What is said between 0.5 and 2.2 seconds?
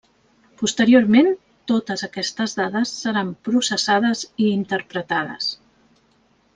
Posteriorment totes